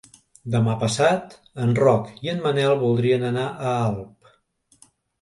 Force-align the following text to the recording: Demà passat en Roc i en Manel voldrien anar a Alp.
Demà 0.53 0.73
passat 0.83 1.35
en 1.67 1.77
Roc 1.81 2.11
i 2.25 2.33
en 2.35 2.43
Manel 2.49 2.75
voldrien 2.87 3.31
anar 3.31 3.47
a 3.55 3.79
Alp. 3.87 4.37